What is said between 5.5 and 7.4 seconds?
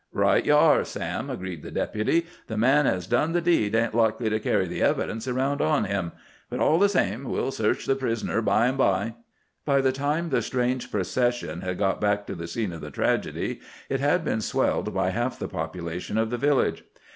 on him. But all the same